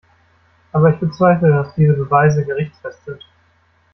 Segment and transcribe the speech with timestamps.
[0.71, 3.23] Aber ich bezweifle, dass diese Beweise gerichtsfest sind.